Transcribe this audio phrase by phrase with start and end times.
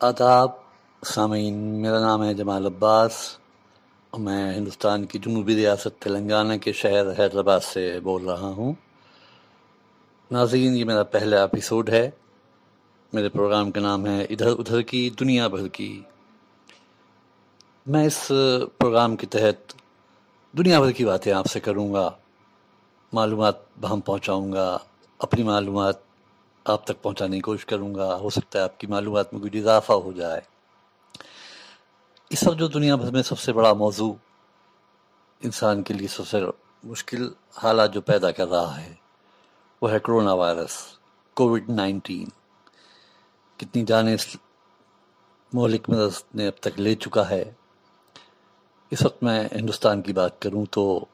[0.00, 0.50] آداب،
[1.06, 3.12] سامعین، میرا نام ہے جمال عباس
[4.10, 8.72] اور میں ہندوستان کی جنوبی ریاست تلنگانہ کے شہر حیدرآباد سے بول رہا ہوں۔
[10.30, 12.10] ناظرین، یہ میرا پہلا ایپیسوڈ ہے۔
[13.12, 16.02] میرے پروگرام کا نام ہے ادھر ادھر کی، دنیا بھر کی۔
[17.86, 18.32] میں اس
[18.78, 19.72] پروگرام کے تحت
[20.52, 22.10] دنیا بھر کی باتیں آپ سے کروں گا۔
[23.12, 24.78] معلومات بہم پہنچاؤں گا۔
[25.18, 26.07] اپنی معلومات
[26.72, 29.56] آپ تک پہنچانے کی کوشش کروں گا۔ ہو سکتا ہے آپ کی معلومات میں کچھ
[29.56, 30.40] اضافہ ہو جائے۔
[32.30, 34.12] اس وقت جو دنیا بھر میں سب سے بڑا موضوع
[35.40, 36.38] انسان کے لیے سب سے
[36.84, 38.94] مشکل حالات جو پیدا کر رہا ہے،
[39.82, 40.76] وہ ہے کرونا وائرس،
[41.34, 42.28] کووڈ نائنٹین۔
[43.56, 44.36] کتنی جانیں اس
[45.52, 45.98] مہلک میں
[46.34, 47.52] نے اب تک لے چکا ہے۔
[48.90, 51.04] اس وقت میں ہندوستان کی بات کروں تو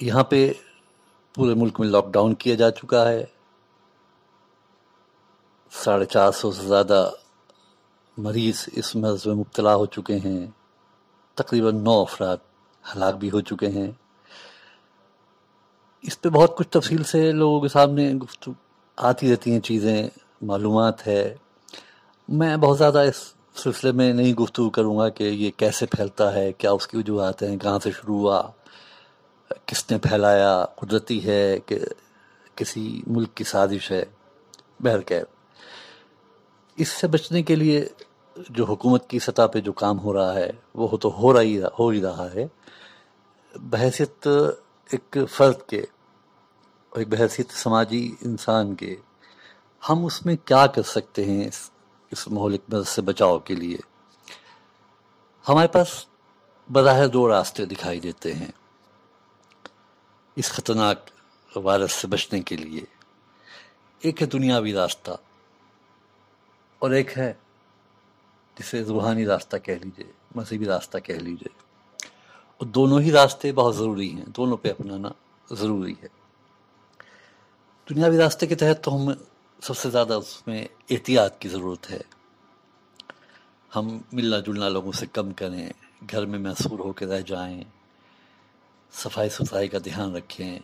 [0.00, 0.52] یہاں پہ
[1.34, 3.24] پورے ملک میں لاک ڈاؤن کیا جا چکا ہے۔
[5.72, 7.10] ساڑھے چار سو سے زیادہ
[8.18, 10.46] مریض اس مرض میں مبتلا ہو چکے ہیں۔
[11.34, 12.36] تقریباً نو افراد
[12.94, 13.90] ہلاک بھی ہو چکے ہیں۔
[16.02, 18.52] اس پہ بہت کچھ تفصیل سے لوگوں کے سامنے گفتگو
[18.96, 20.08] آتی رہتی ہیں، چیزیں
[20.42, 21.36] معلومات ہے۔
[22.28, 26.52] میں بہت زیادہ اس سلسلے میں نہیں گفتگو کروں گا کہ یہ کیسے پھیلتا ہے،
[26.52, 28.42] کیا اس کی وجوہات ہیں، کہاں سے شروع ہوا،
[29.66, 31.78] کس نے پھیلایا، قدرتی ہے کہ
[32.54, 34.04] کسی ملک کی سازش ہے۔
[34.80, 35.39] بہرکیف
[36.76, 37.88] اس سے بچنے کے لیے
[38.36, 41.62] جو حکومت کی سطح پہ جو کام ہو رہا ہے، وہ تو ہو رہا ہی
[41.62, 42.46] ہو ہی رہا ہے۔
[43.56, 44.28] بحثیت
[44.90, 45.84] ایک فرد کے،
[46.94, 48.96] ایک بحثیت سماجی انسان کے،
[49.88, 51.70] ہم اس میں کیا کر سکتے ہیں اس
[52.10, 53.76] اس مہلک مرض سے بچاؤ کے لیے؟
[55.48, 56.06] ہمارے پاس
[56.70, 58.50] براہ دو راستے دکھائی دیتے ہیں۔
[60.36, 60.98] اس خطرناک
[61.56, 62.80] وائرس سے بچنے کے لیے۔
[64.00, 65.10] ایک ہے دنیاوی راستہ۔
[66.80, 67.32] اور ایک ہے
[68.58, 71.48] جسے روحانی راستہ کہہ لیجیے، مذہبی راستہ کہہ لیجیے۔
[72.56, 75.08] اور دونوں ہی راستے بہت ضروری ہیں، دونوں پہ اپنانا
[75.50, 76.08] ضروری ہے۔
[77.90, 79.12] دنیاوی راستے کے تحت تو ہم
[79.62, 82.00] سب سے زیادہ اس میں احتیاط کی ضرورت ہے۔
[83.76, 85.70] ہم ملنا جلنا لوگوں سے کم کریں،
[86.10, 87.64] گھر میں محصور ہو کے رہ جائیں،
[88.92, 90.58] صفائی ستھرائی کا دھیان رکھیں۔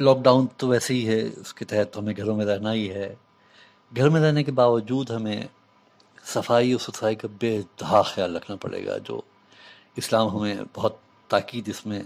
[0.00, 3.14] لاک ڈاؤن تو ویسے ہی ہے، اس کے تحت ہمیں گھروں میں رہنا ہی ہے۔
[3.96, 5.46] گھر میں رہنے کے باوجود ہمیں
[6.24, 9.20] صفائی اور ستھرائی کا بے انتہا خیال رکھنا پڑے گا، جو
[9.96, 10.96] اسلام ہمیں بہت
[11.28, 12.02] تاکید اس میں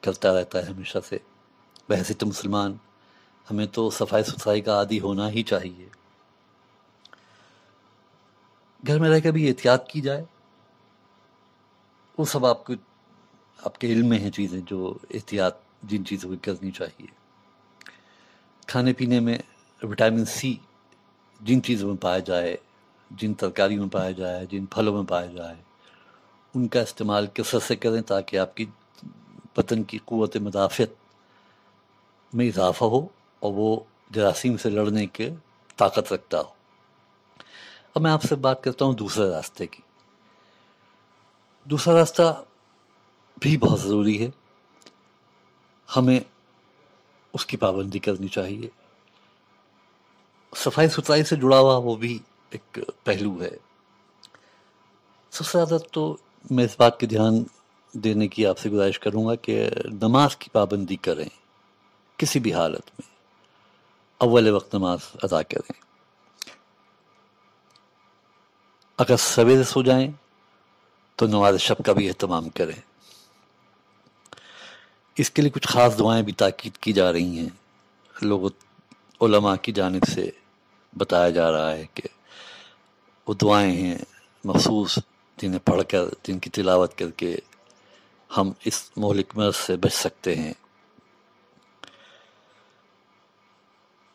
[0.00, 1.18] کرتا رہتا ہے ہمیشہ سے۔
[1.88, 2.76] بحثیت مسلمان،
[3.50, 5.88] ہمیں تو صفائی ستھرائی کا عادی ہونا ہی چاہیے۔
[8.86, 10.24] گھر میں رہ کے بھی احتیاط کی جائے۔
[12.18, 12.72] وہ سب آپ کو،
[13.64, 17.06] آپ کے علم میں ہیں چیزیں جو احتیاط جن چیزوں کی کرنی چاہیے۔
[18.66, 19.38] کھانے پینے میں
[19.82, 20.54] وٹامن سی
[21.40, 22.56] جن چیزوں میں پایا جائے،
[23.10, 25.54] جن ترکاریوں میں پایا جائے، جن پھلوں میں پایا جائے،
[26.54, 28.66] ان کا استعمال کثرت سے کریں تاکہ آپ کی
[29.54, 30.88] پتن کی قوت مدافعت
[32.34, 33.06] میں اضافہ ہو
[33.40, 33.80] اور وہ
[34.10, 35.30] جراثیم سے لڑنے کے
[35.76, 36.54] طاقت رکھتا ہو۔
[37.94, 39.82] اب میں آپ سے بات کرتا ہوں دوسرے راستے کی۔
[41.64, 42.44] دوسرا راستہ
[43.40, 44.30] بھی بہت ضروری ہے۔
[45.96, 46.20] ہمیں
[47.32, 48.68] اس کی پابندی کرنی چاہیے۔
[50.56, 52.18] صفائی ستھرائی سے جڑا ہوا وہ بھی
[52.50, 53.56] ایک پہلو ہے۔
[55.30, 56.16] سب سے زیادہ تو
[56.50, 57.44] میں اس بات کے دھیان
[57.92, 61.28] دینے کی آپ سے گزارش کروں گا کہ نماز کی پابندی کریں،
[62.16, 63.10] کسی بھی حالت میں۔
[64.18, 65.72] اول وقت نماز ادا کریں۔
[68.98, 70.12] اگر سویرے سو جائیں
[71.16, 72.93] تو نماز شب کا بھی اہتمام کریں۔
[75.18, 77.48] اس کے لیے کچھ خاص دعائیں بھی تاکید کی جا رہی ہیں۔
[78.22, 78.46] لوگ
[79.20, 80.30] علماء کی جانب سے
[80.96, 82.08] بتایا جا رہا ہے کہ
[83.26, 83.98] وہ دعائیں ہیں
[84.44, 84.98] مخصوص،
[85.36, 87.36] جنہیں پڑھ کر، جن کی تلاوت کر کے
[88.36, 90.52] ہم اس مہلک مرض سے بچ سکتے ہیں۔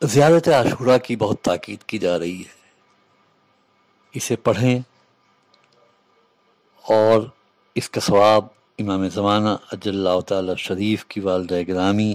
[0.02, 2.60] زیادت عاشورہ کی بہت تاکید کی جا رہی ہے۔
[4.12, 4.80] اسے پڑھیں
[6.82, 7.22] اور
[7.74, 8.46] اس کا ثواب
[8.80, 12.14] امام زمانہ اجل اللہ تعالی شریف کی والدہ گرامی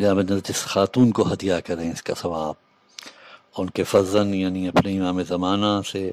[0.00, 2.54] جامع نرجس خاتون کو ہدیہ کریں اس کا ثواب۔
[3.52, 6.10] اور ان کے فضن یعنی اپنے امام زمانہ سے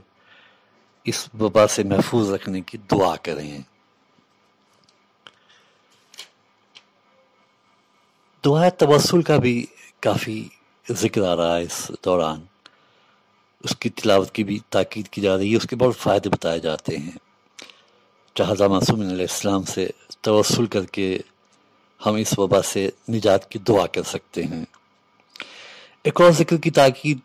[1.03, 3.59] اس وبا سے محفوظ رکھنے کی دعا کریں۔
[8.45, 9.65] دعا تبسل کا بھی
[10.00, 10.47] کافی
[10.91, 12.41] ذکر آ رہا ہے اس دوران۔
[13.63, 16.59] اس کی تلاوت کی بھی تاکید کی جا رہی ہے، اس کے بہت فائدے بتائے
[16.59, 17.31] جاتے ہیں۔
[18.36, 19.88] جہازہ معصوم علیہ السلام سے
[20.22, 21.18] توسل کر کے
[22.06, 24.66] ہم اس وبا سے نجات کی دعا کر سکتے ہیں۔
[26.04, 27.18] ایک اور ذکر کی تاکید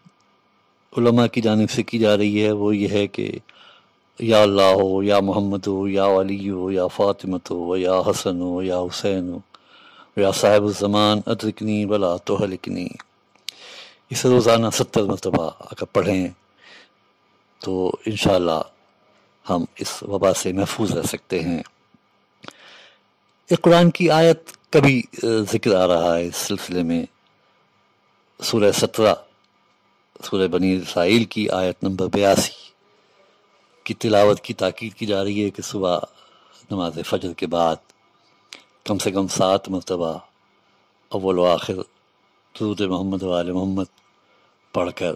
[0.99, 3.39] علماء کی جانب سے کی جا رہی ہے، وہ یہ ہے کہ
[4.19, 8.63] یا اللہ ہو، یا محمد ہو، یا علی ہو، یا فاطمت ہو، یا حسن ہو،
[8.63, 9.39] یا حسین ہو،
[10.17, 12.39] یا صاحب الزمان، ادرکنی، بلا تو
[14.11, 16.29] اسے روزانہ ستر مرتبہ اگر پڑھیں
[17.61, 18.61] تو انشاءاللہ
[19.51, 21.63] ہم اس وبا سے محفوظ رہ سکتے ہیں۔
[23.51, 24.41] ایک قرآن کی آیت
[24.71, 25.03] کبھی
[25.53, 27.07] ذکر آ رہا ہے اس سلسلے میں۔
[28.41, 29.15] سورہ سترہ،
[30.23, 32.71] سورہ بنی اسرائیل کی آیت نمبر بیاسی
[33.85, 35.99] کی تلاوت کی تاکید کی جا رہی ہے کہ صبح
[36.71, 37.77] نماز فجر کے بعد
[38.85, 40.19] کم سے کم سات مرتبہ
[41.09, 41.75] اول و آخر
[42.55, 43.85] درود محمد وال محمد
[44.73, 45.13] پڑھ کر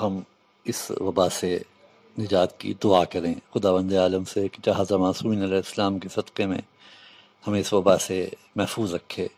[0.00, 0.20] ہم
[0.66, 1.58] اس وبا سے
[2.18, 6.46] نجات کی دعا کریں۔ خدا بند عالم سے کہ جہاز معصومین علیہ السلام کے صدقے
[6.46, 6.58] میں
[7.46, 9.28] ہمیں اس وبا سے محفوظ رکھے۔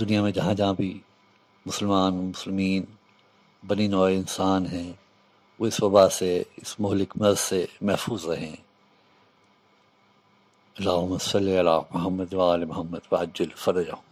[0.00, 0.98] دنیا میں جہاں جہاں بھی
[1.66, 2.84] مسلمان، مسلمین،
[3.66, 4.92] بنی نوع انسان ہیں،
[5.58, 8.56] وہ اس وبا سے، اس مہلک مرض سے محفوظ رہیں۔
[10.78, 14.11] اللہم صلی اللہ محمد وآل محمد وعجل فرجہم۔